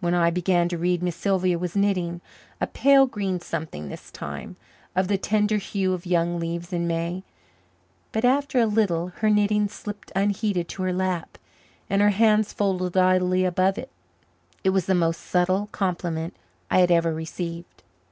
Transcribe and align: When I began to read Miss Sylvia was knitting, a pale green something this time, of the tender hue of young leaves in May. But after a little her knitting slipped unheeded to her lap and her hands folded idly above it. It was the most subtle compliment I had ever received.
When 0.00 0.12
I 0.12 0.30
began 0.30 0.68
to 0.70 0.76
read 0.76 1.04
Miss 1.04 1.14
Sylvia 1.14 1.56
was 1.56 1.76
knitting, 1.76 2.20
a 2.60 2.66
pale 2.66 3.06
green 3.06 3.40
something 3.40 3.88
this 3.88 4.10
time, 4.10 4.56
of 4.96 5.06
the 5.06 5.16
tender 5.16 5.56
hue 5.58 5.92
of 5.92 6.04
young 6.04 6.40
leaves 6.40 6.72
in 6.72 6.88
May. 6.88 7.22
But 8.10 8.24
after 8.24 8.58
a 8.58 8.66
little 8.66 9.12
her 9.18 9.30
knitting 9.30 9.68
slipped 9.68 10.10
unheeded 10.16 10.68
to 10.70 10.82
her 10.82 10.92
lap 10.92 11.38
and 11.88 12.02
her 12.02 12.10
hands 12.10 12.52
folded 12.52 12.96
idly 12.96 13.44
above 13.44 13.78
it. 13.78 13.92
It 14.64 14.70
was 14.70 14.86
the 14.86 14.96
most 14.96 15.20
subtle 15.20 15.68
compliment 15.70 16.34
I 16.68 16.80
had 16.80 16.90
ever 16.90 17.14
received. 17.14 17.84